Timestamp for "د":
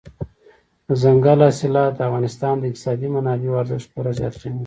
1.95-1.99, 2.57-2.63